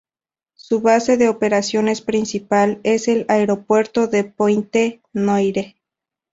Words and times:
Su 0.55 0.81
base 0.81 1.15
de 1.17 1.29
operaciones 1.29 2.01
principal 2.01 2.81
es 2.81 3.07
el 3.07 3.23
Aeropuerto 3.29 4.07
de 4.07 4.23
Pointe-Noire. 4.23 5.75